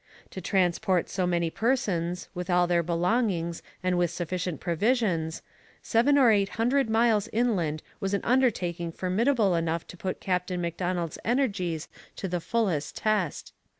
[0.31, 5.43] To transport so many persons, with all their belongings and with sufficient provisions,
[5.83, 11.19] seven or eight hundred miles inland was an undertaking formidable enough to put Captain Macdonell's
[11.23, 13.53] energies to the fullest test.